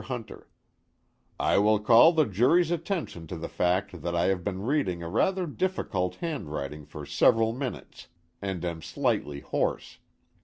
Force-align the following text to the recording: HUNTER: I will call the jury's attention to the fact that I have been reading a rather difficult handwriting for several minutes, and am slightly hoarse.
HUNTER: 0.05 0.47
I 1.39 1.59
will 1.59 1.77
call 1.77 2.11
the 2.11 2.25
jury's 2.25 2.71
attention 2.71 3.27
to 3.27 3.35
the 3.35 3.47
fact 3.47 4.01
that 4.01 4.15
I 4.15 4.23
have 4.29 4.43
been 4.43 4.63
reading 4.63 5.03
a 5.03 5.07
rather 5.07 5.45
difficult 5.45 6.15
handwriting 6.15 6.87
for 6.87 7.05
several 7.05 7.53
minutes, 7.53 8.07
and 8.41 8.65
am 8.65 8.81
slightly 8.81 9.41
hoarse. 9.41 9.99